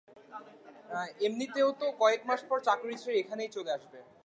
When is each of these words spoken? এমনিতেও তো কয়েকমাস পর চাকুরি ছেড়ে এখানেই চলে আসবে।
এমনিতেও 1.25 1.69
তো 1.81 1.87
কয়েকমাস 2.01 2.41
পর 2.49 2.57
চাকুরি 2.67 2.95
ছেড়ে 3.01 3.17
এখানেই 3.19 3.53
চলে 3.55 3.71
আসবে। 3.77 3.97